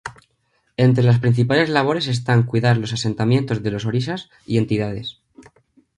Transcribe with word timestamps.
Entre 0.77 1.03
las 1.03 1.19
principales 1.19 1.69
labores 1.69 2.07
están 2.07 2.41
cuidar 2.47 2.75
los 2.77 2.91
asentamientos 2.91 3.61
de 3.61 3.69
los 3.69 3.85
orishas 3.85 4.31
y 4.47 4.57
entidades. 4.57 5.19